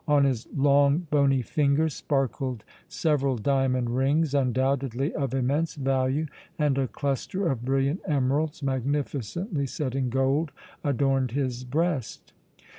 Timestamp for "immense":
5.35-5.75